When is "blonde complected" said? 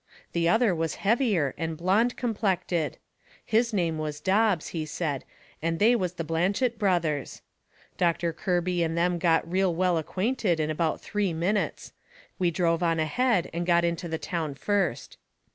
1.77-2.97